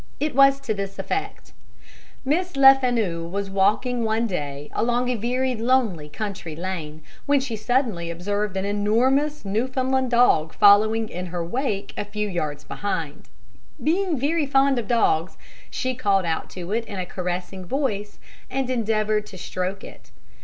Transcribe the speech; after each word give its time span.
It 0.19 0.33
was 0.33 0.59
to 0.61 0.73
this 0.73 0.97
effect. 0.97 1.53
Miss 2.25 2.53
Lefanu 2.53 3.29
was 3.29 3.51
walking 3.51 4.03
one 4.03 4.25
day 4.25 4.67
along 4.73 5.09
a 5.11 5.15
very 5.15 5.53
lonely 5.53 6.09
country 6.09 6.55
lane, 6.55 7.03
when 7.27 7.39
she 7.39 7.55
suddenly 7.55 8.09
observed 8.09 8.57
an 8.57 8.65
enormous 8.65 9.45
Newfoundland 9.45 10.09
dog 10.09 10.53
following 10.55 11.07
in 11.07 11.27
her 11.27 11.45
wake 11.45 11.93
a 11.97 12.05
few 12.05 12.27
yards 12.27 12.63
behind. 12.63 13.29
Being 13.83 14.17
very 14.19 14.47
fond 14.47 14.79
of 14.79 14.87
dogs, 14.87 15.37
she 15.69 15.93
called 15.93 16.25
out 16.25 16.49
to 16.49 16.71
it 16.71 16.85
in 16.85 16.97
a 16.97 17.05
caressing 17.05 17.65
voice 17.67 18.17
and 18.49 18.71
endeavoured 18.71 19.27
to 19.27 19.37
stroke 19.37 19.83
it. 19.83 20.09